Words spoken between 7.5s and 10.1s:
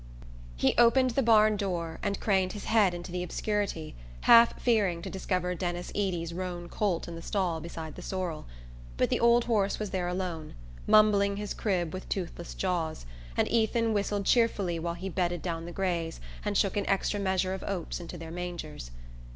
beside the sorrel. But the old horse was there